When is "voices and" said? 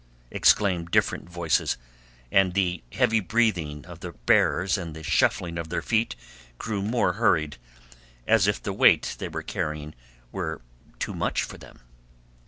1.29-2.55